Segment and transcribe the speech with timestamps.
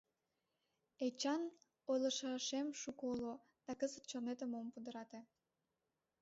[1.05, 1.41] Эчан,
[1.91, 3.33] ойлышашем шуко уло,
[3.65, 5.21] да кызыт чонетым ом пудырате...